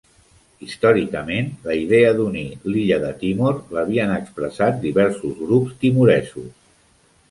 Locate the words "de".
3.05-3.13